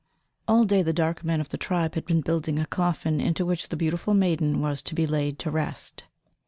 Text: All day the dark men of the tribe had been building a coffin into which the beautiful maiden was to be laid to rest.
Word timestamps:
All 0.47 0.63
day 0.63 0.81
the 0.81 0.93
dark 0.93 1.23
men 1.23 1.39
of 1.39 1.49
the 1.49 1.59
tribe 1.59 1.93
had 1.93 2.05
been 2.07 2.21
building 2.21 2.57
a 2.57 2.65
coffin 2.65 3.21
into 3.21 3.45
which 3.45 3.69
the 3.69 3.77
beautiful 3.77 4.15
maiden 4.15 4.59
was 4.59 4.81
to 4.81 4.95
be 4.95 5.05
laid 5.05 5.37
to 5.37 5.51
rest. 5.51 6.05